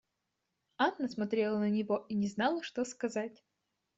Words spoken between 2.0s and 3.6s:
и не знала, что сказать.